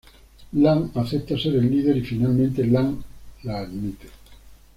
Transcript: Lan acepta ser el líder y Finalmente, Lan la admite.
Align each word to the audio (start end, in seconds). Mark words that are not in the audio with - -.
Lan 0.61 0.79
acepta 1.01 1.37
ser 1.37 1.53
el 1.53 1.69
líder 1.69 1.95
y 1.97 2.01
Finalmente, 2.01 2.65
Lan 2.65 3.03
la 3.43 3.59
admite. 3.59 4.07